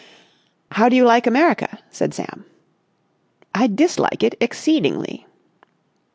"How 0.71 0.89
do 0.89 0.95
you 0.95 1.05
like 1.05 1.27
America?" 1.27 1.77
said 1.91 2.15
Sam. 2.15 2.45
"I 3.53 3.67
dislike 3.67 4.23
it 4.23 4.33
exceedingly." 4.41 5.27